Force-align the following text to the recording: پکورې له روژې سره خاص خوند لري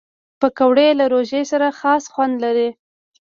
پکورې 0.39 0.87
له 0.99 1.05
روژې 1.13 1.41
سره 1.51 1.67
خاص 1.79 2.03
خوند 2.13 2.35
لري 2.43 2.69